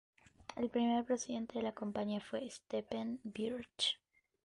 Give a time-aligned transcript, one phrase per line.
[0.55, 3.99] El primer presidente de la compañía fue Stephen Birch.